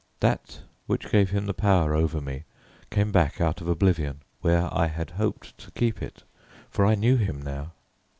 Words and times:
That 0.19 0.61
which 0.87 1.11
gave 1.11 1.29
him 1.29 1.45
the 1.45 1.53
power 1.53 1.93
over 1.93 2.19
me 2.21 2.45
came 2.89 3.11
back 3.11 3.39
out 3.39 3.61
of 3.61 3.67
oblivion, 3.67 4.23
where 4.39 4.67
I 4.73 4.87
had 4.87 5.11
hoped 5.11 5.55
to 5.59 5.69
keep 5.73 6.01
it. 6.01 6.23
For 6.71 6.87
I 6.87 6.95
knew 6.95 7.17
him 7.17 7.39
now. 7.39 7.73